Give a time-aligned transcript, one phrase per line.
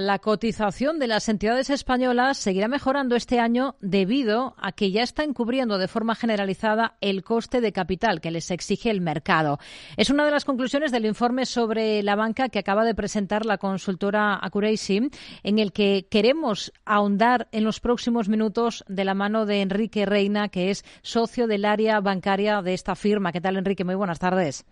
[0.00, 5.34] La cotización de las entidades españolas seguirá mejorando este año debido a que ya están
[5.34, 9.58] cubriendo de forma generalizada el coste de capital que les exige el mercado.
[9.96, 13.58] Es una de las conclusiones del informe sobre la banca que acaba de presentar la
[13.58, 15.10] consultora Accuracy,
[15.42, 20.48] en el que queremos ahondar en los próximos minutos de la mano de Enrique Reina,
[20.48, 23.32] que es socio del área bancaria de esta firma.
[23.32, 23.82] ¿Qué tal, Enrique?
[23.82, 24.64] Muy buenas tardes.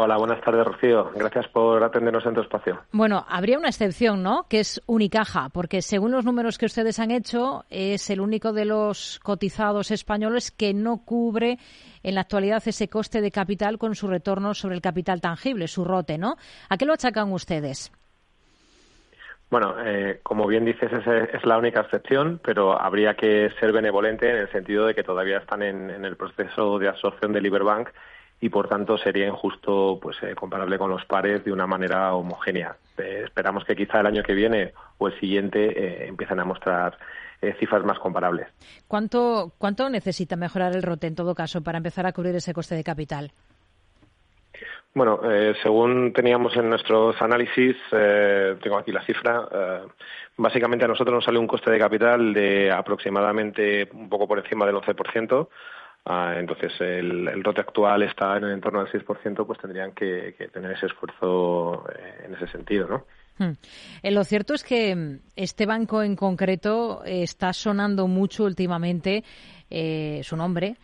[0.00, 1.10] Hola, buenas tardes, Rocío.
[1.12, 2.82] Gracias por atendernos en tu espacio.
[2.92, 4.46] Bueno, habría una excepción, ¿no?
[4.48, 8.64] Que es Unicaja, porque según los números que ustedes han hecho, es el único de
[8.64, 11.58] los cotizados españoles que no cubre
[12.04, 15.84] en la actualidad ese coste de capital con su retorno sobre el capital tangible, su
[15.84, 16.36] rote, ¿no?
[16.68, 17.90] ¿A qué lo achacan ustedes?
[19.50, 24.30] Bueno, eh, como bien dices, es, es, la única excepción, pero habría que ser benevolente
[24.30, 27.88] en el sentido de que todavía están en, en el proceso de absorción de Liberbank
[28.40, 32.76] y por tanto sería injusto pues eh, comparable con los pares de una manera homogénea.
[32.96, 36.96] Eh, esperamos que quizá el año que viene o el siguiente eh, empiecen a mostrar
[37.40, 38.48] eh, cifras más comparables.
[38.86, 42.74] ¿Cuánto, ¿Cuánto necesita mejorar el ROTE en todo caso para empezar a cubrir ese coste
[42.74, 43.32] de capital?
[44.94, 49.80] Bueno, eh, según teníamos en nuestros análisis, eh, tengo aquí la cifra, eh,
[50.36, 54.66] básicamente a nosotros nos sale un coste de capital de aproximadamente un poco por encima
[54.66, 55.48] del 11%,
[56.04, 60.34] Ah, entonces, el, el, rote actual está en el entorno del 6%, pues tendrían que,
[60.52, 63.04] tener ese esfuerzo eh, en ese sentido, ¿no?
[63.38, 63.52] Hmm.
[64.02, 69.22] Eh, lo cierto es que mm, este banco en concreto eh, está sonando mucho últimamente
[70.22, 70.76] su nombre.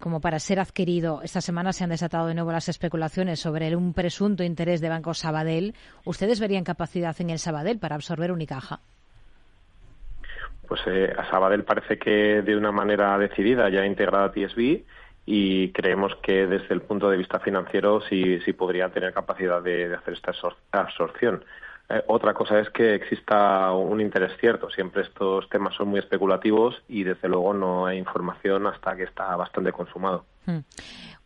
[0.00, 1.22] Como para ser adquirido.
[1.22, 5.14] Esta semana se han desatado de nuevo las especulaciones sobre un presunto interés de Banco
[5.14, 5.72] Sabadell.
[6.04, 8.80] ¿Ustedes verían capacidad en el Sabadell para absorber Unicaja?
[10.68, 14.84] Pues eh, a Sabadell parece que de una manera decidida ya ha integrado a TSB
[15.24, 19.94] y creemos que desde el punto de vista financiero sí, sí podría tener capacidad de,
[19.94, 20.32] hacer esta
[20.72, 21.44] absorción.
[21.88, 24.70] Eh, otra cosa es que exista un interés cierto.
[24.70, 29.34] Siempre estos temas son muy especulativos y desde luego no hay información hasta que está
[29.36, 30.24] bastante consumado.
[30.48, 30.60] Hmm.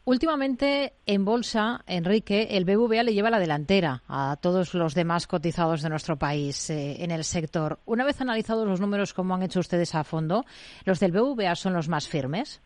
[0.04, 5.80] Últimamente en bolsa, Enrique, el BBVA le lleva la delantera a todos los demás cotizados
[5.80, 7.78] de nuestro país eh, en el sector.
[7.86, 10.44] Una vez analizados los números como han hecho ustedes a fondo,
[10.84, 12.60] ¿los del BBVA son los más firmes?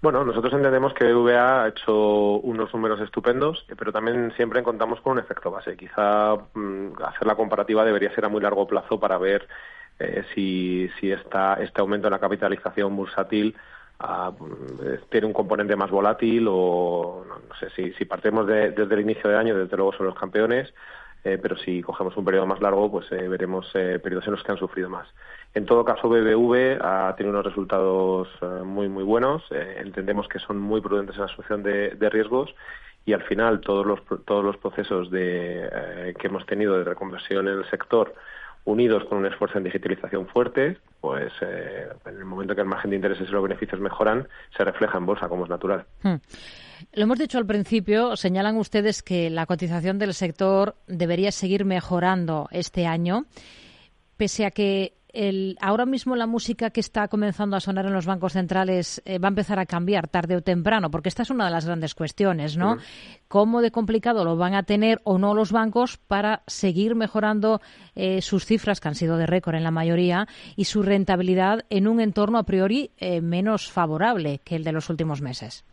[0.00, 5.02] Bueno, nosotros entendemos que BBVA ha hecho unos números estupendos, eh, pero también siempre contamos
[5.02, 5.76] con un efecto base.
[5.76, 9.46] Quizá mmm, hacer la comparativa debería ser a muy largo plazo para ver
[9.98, 13.54] eh, si, si este aumento en la capitalización bursátil
[14.02, 14.32] a,
[15.10, 19.00] tiene un componente más volátil o no, no sé si, si partimos de, desde el
[19.00, 20.72] inicio de año, desde luego son los campeones,
[21.24, 24.42] eh, pero si cogemos un periodo más largo, pues eh, veremos eh, periodos en los
[24.42, 25.06] que han sufrido más.
[25.54, 28.28] En todo caso, BBV ha tenido unos resultados
[28.64, 29.42] muy, muy buenos.
[29.50, 32.54] Entendemos que son muy prudentes en la asunción de, de riesgos
[33.04, 37.58] y al final todos los, todos los procesos de, que hemos tenido de reconversión en
[37.58, 38.14] el sector
[38.64, 42.90] unidos con un esfuerzo en digitalización fuerte, pues eh, en el momento que el margen
[42.90, 45.84] de intereses y los beneficios mejoran, se refleja en bolsa, como es natural.
[46.02, 46.16] Hmm.
[46.94, 52.48] Lo hemos dicho al principio, señalan ustedes que la cotización del sector debería seguir mejorando
[52.50, 53.26] este año,
[54.16, 58.06] pese a que el, ahora mismo la música que está comenzando a sonar en los
[58.06, 61.46] bancos centrales eh, va a empezar a cambiar tarde o temprano, porque esta es una
[61.46, 62.78] de las grandes cuestiones, ¿no?
[63.28, 67.60] ¿Cómo de complicado lo van a tener o no los bancos para seguir mejorando
[67.94, 71.88] eh, sus cifras, que han sido de récord en la mayoría, y su rentabilidad en
[71.88, 75.64] un entorno a priori eh, menos favorable que el de los últimos meses?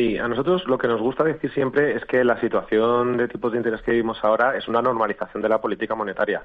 [0.00, 3.52] Sí, a nosotros lo que nos gusta decir siempre es que la situación de tipos
[3.52, 6.42] de interés que vivimos ahora es una normalización de la política monetaria.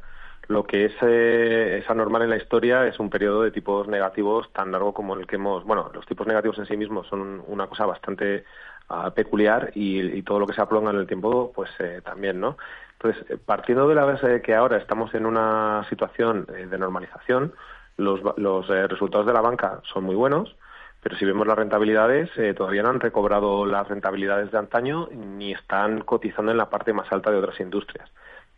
[0.50, 4.52] Lo que es, eh, es anormal en la historia es un periodo de tipos negativos
[4.52, 5.64] tan largo como el que hemos.
[5.64, 8.44] Bueno, los tipos negativos en sí mismos son una cosa bastante
[8.90, 12.58] uh, peculiar y, todo lo que se aplonga en el tiempo, pues eh, también, ¿no?
[13.00, 17.54] Entonces, partiendo de la base de que ahora estamos en una situación eh, de normalización,
[17.96, 20.58] los, los eh, resultados de la banca son muy buenos
[21.06, 25.54] pero si vemos las rentabilidades, eh, todavía no han recobrado las rentabilidades de antaño ni
[25.54, 28.10] están cotizando en la parte más alta de otras industrias.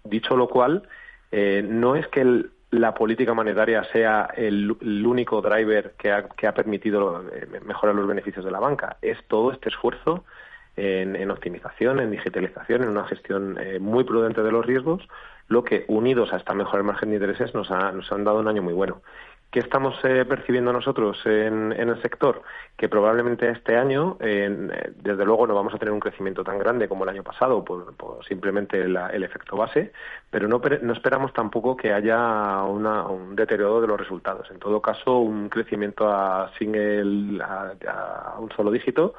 [0.06, 0.88] Dicho lo cual,
[1.30, 4.72] eh, no es que la política monetaria sea el,
[5.06, 9.68] único driver que ha, permitido eh, mejorar los beneficios de la banca, es todo este
[9.68, 10.24] esfuerzo
[10.78, 15.06] en, en optimización, en digitalización, en una gestión eh, muy prudente de los riesgos,
[15.50, 18.40] lo que unidos a esta mejora del margen de intereses nos, ha, nos han dado
[18.40, 19.02] un año muy bueno.
[19.50, 22.42] ¿Qué estamos eh, percibiendo nosotros en, en, el sector?
[22.76, 26.90] Que probablemente este año, eh, desde luego, no vamos a tener un crecimiento tan grande
[26.90, 27.96] como el año pasado, por,
[28.28, 29.94] simplemente la, el efecto base,
[30.30, 34.52] pero no, no esperamos tampoco que haya una, un deterioro de los resultados.
[34.52, 37.74] En todo caso, un crecimiento a, single, a,
[38.36, 39.14] a un solo dígito,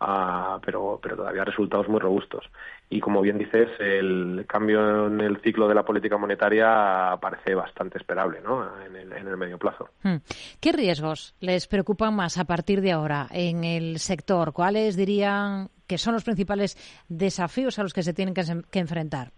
[0.00, 2.44] ah, pero, pero todavía resultados muy robustos.
[2.90, 7.98] Y como bien dices, el cambio en el ciclo de la política monetaria parece bastante
[7.98, 8.66] esperable ¿no?
[8.82, 9.90] en, el, en el medio plazo.
[10.02, 10.16] Hmm.
[10.60, 14.52] ¿Qué riesgos les preocupan más a partir de ahora en el sector?
[14.54, 16.76] ¿Cuáles dirían que son los principales
[17.08, 19.32] desafíos a los que se tienen que, enfrentar?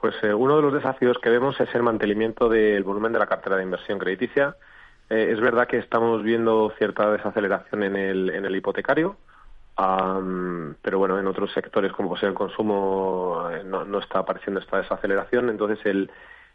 [0.00, 3.26] Pues eh, uno de los desafíos que vemos es el mantenimiento del volumen de la
[3.26, 4.56] cartera de inversión crediticia.
[5.12, 9.18] Eh, es verdad que estamos viendo cierta desaceleración en el, en el hipotecario,
[9.76, 15.50] pero bueno, en otros sectores como el consumo eh, no, no, está apareciendo esta desaceleración.
[15.50, 16.10] Entonces, el,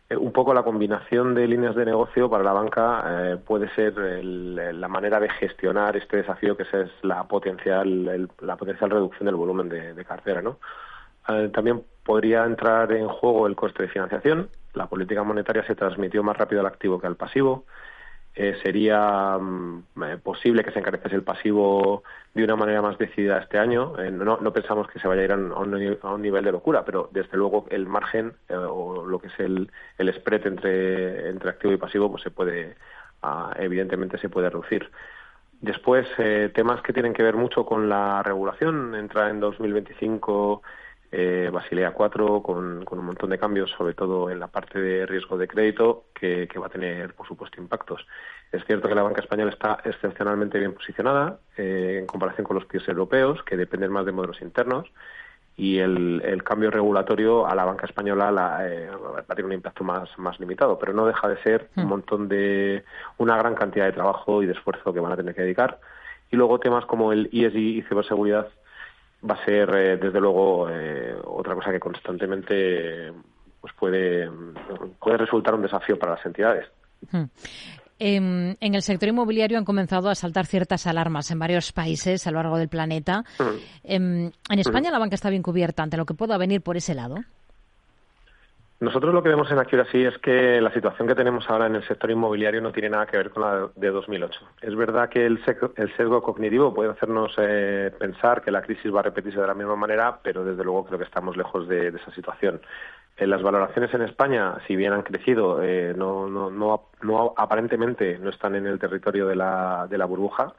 [0.10, 3.94] eh, un poco la combinación de líneas de negocio para la banca eh, puede ser
[3.96, 9.70] la manera de gestionar este desafío que es la potencial la potencial reducción del volumen
[9.70, 10.58] de, cartera no
[11.54, 14.50] también podría entrar en juego el coste de financiación.
[14.74, 17.66] La política monetaria se transmitió más rápido al activo que al pasivo
[18.40, 22.04] eh, sería mm, eh, posible que se encareciese el pasivo
[22.36, 24.00] de una manera más decidida este año.
[24.00, 27.36] Eh, no, pensamos que se vaya a ir a un, nivel de locura, pero desde
[27.36, 32.12] luego el margen o lo que es el, el spread entre, entre activo y pasivo
[32.12, 32.76] pues se puede,
[33.24, 34.88] ah, evidentemente se puede reducir.
[35.60, 36.06] Después,
[36.54, 38.94] temas que tienen que ver mucho con la regulación.
[38.94, 40.62] Entra en 2025
[41.12, 45.06] eh, Basilea 4 con, con, un montón de cambios, sobre todo en la parte de
[45.06, 48.06] riesgo de crédito, que, va a tener, por supuesto, impactos.
[48.52, 52.66] Es cierto que la banca española está excepcionalmente bien posicionada eh, en comparación con los
[52.66, 54.92] países europeos, que dependen más de modelos internos,
[55.56, 59.54] y el, el cambio regulatorio a la banca española la, eh, va a tener un
[59.54, 61.88] impacto más, más limitado, pero no deja de ser un hmm.
[61.88, 62.84] montón de,
[63.18, 65.80] una gran cantidad de trabajo y de esfuerzo que van a tener que dedicar.
[66.30, 68.50] Y luego temas como el ESG y ciberseguridad
[69.24, 73.12] va a ser eh, desde luego eh, otra cosa que constantemente
[73.60, 74.30] pues puede
[75.00, 76.68] puede resultar un desafío para las entidades.
[77.12, 77.26] Hmm.
[78.00, 82.32] Em, en, el sector inmobiliario han comenzado a saltar ciertas alarmas en varios países a
[82.32, 83.24] lo largo del planeta.
[83.40, 83.58] Hmm.
[83.84, 84.94] Em, en España hmm.
[84.94, 87.16] la banca está bien cubierta ante lo que pueda venir por ese lado.
[88.80, 91.88] Nosotros lo que vemos en Accuracy es que la situación que tenemos ahora en el
[91.88, 94.40] sector inmobiliario no tiene nada que ver con la de 2008.
[94.62, 99.04] Es verdad que el, sesgo cognitivo puede hacernos eh, pensar que la crisis va a
[99.04, 102.62] repetirse de la misma manera, pero desde luego creo que estamos lejos de, esa situación.
[103.18, 108.30] Eh, las valoraciones en España, si bien han crecido, eh, no, no, no, aparentemente no
[108.30, 110.54] están en el territorio de la, de la burbuja.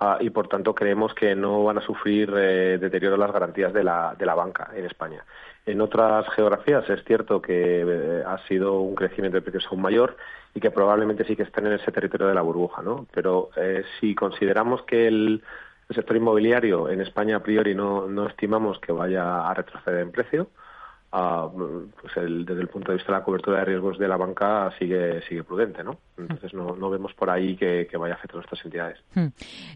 [0.00, 4.14] Ah, y por tanto creemos que no van a sufrir deterioro las garantías de la,
[4.16, 5.24] de la banca en España.
[5.68, 10.16] En otras geografías es cierto que eh, ha sido un crecimiento de precios aún mayor
[10.54, 13.06] y que probablemente sí que estén en ese territorio de la burbuja, ¿no?
[13.12, 15.42] Pero eh, si consideramos que el,
[15.90, 20.48] sector inmobiliario en España a priori no, no estimamos que vaya a retroceder en precio,
[21.10, 25.22] pues desde el punto de vista de la cobertura de riesgos de la banca sigue
[25.22, 25.98] sigue prudente, ¿no?
[26.18, 28.98] Entonces no, no vemos por ahí que, vaya a afectar a nuestras entidades.
[29.14, 29.26] Hmm.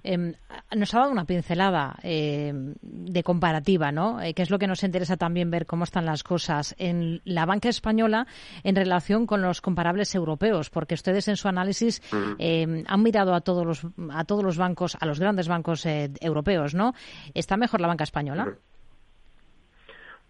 [0.02, 0.34] Em,
[0.76, 4.20] nos ha dado una pincelada em, de comparativa, ¿no?
[4.20, 7.46] Eh, que es lo que nos interesa también ver cómo están las cosas en la
[7.46, 8.26] banca española
[8.62, 12.02] en relación con los comparables europeos, porque ustedes en su análisis
[12.38, 16.10] em, han mirado a todos los a todos los bancos, a los grandes bancos eh,
[16.20, 16.92] europeos, ¿no?
[17.32, 18.54] ¿Está mejor la banca española?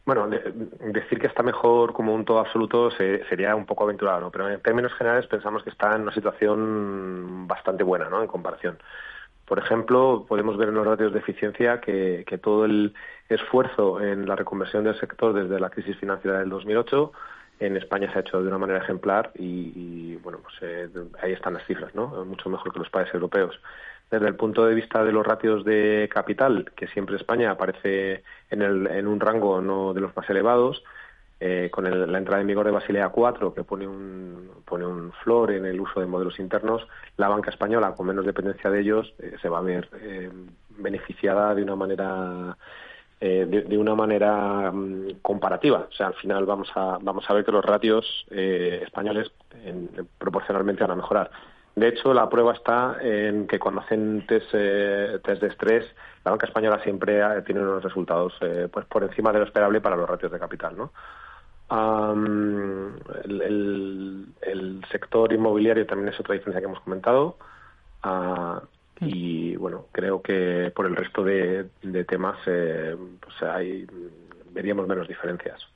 [0.04, 4.30] Bueno, decir que está mejor como un todo absoluto sería un poco aventurado, ¿no?
[4.32, 8.20] pero en términos generales pensamos que está en una situación bastante buena ¿no?
[8.20, 8.78] en comparación.
[9.46, 12.94] Por ejemplo, podemos ver en los ratios de eficiencia que, todo el
[13.28, 17.12] esfuerzo en la reconversión del sector desde la crisis financiera del 2008
[17.60, 20.88] en España se ha hecho de una manera ejemplar y, bueno, pues eh,
[21.22, 22.24] ahí están las cifras, ¿no?
[22.24, 23.60] Mucho mejor que los países europeos
[24.12, 28.60] desde el punto de vista de los ratios de capital, que siempre España aparece en,
[28.60, 30.84] el, en un rango no de los más elevados,
[31.40, 35.50] eh, con la entrada en vigor de Basilea 4, que pone un, pone un flor
[35.50, 39.34] en el uso de modelos internos, la banca española, con menos dependencia de ellos, eh,
[39.40, 40.30] se va a ver eh,
[40.68, 42.56] beneficiada de una manera
[43.18, 45.86] de, mm, comparativa.
[45.90, 49.32] O sea, al final vamos a, vamos a ver que los ratios españoles
[50.18, 51.30] proporcionalmente van a mejorar.
[51.74, 55.86] De hecho, la prueba está en que cuando hacen test, eh, de estrés,
[56.24, 59.96] la banca española siempre tiene unos resultados eh, pues por encima de lo esperable para
[59.96, 60.76] los ratios de capital.
[60.76, 60.92] ¿no?
[63.24, 67.38] el, sector inmobiliario también es otra diferencia que hemos comentado.
[68.02, 68.60] Ah,
[69.00, 71.70] y bueno, creo que por el resto de,
[72.06, 73.86] temas eh, pues hay,
[74.52, 75.66] veríamos menos diferencias.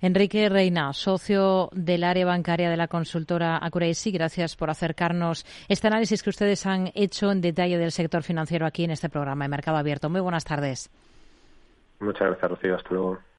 [0.00, 6.22] Enrique Reina, socio del área bancaria de la consultora Accuracy, gracias por acercarnos este análisis
[6.22, 9.76] que ustedes han hecho en detalle del sector financiero aquí en este programa de Mercado
[9.76, 10.10] Abierto.
[10.10, 10.90] Muy buenas tardes.
[12.00, 12.76] Muchas gracias, Rocío.
[12.76, 13.18] Hasta luego.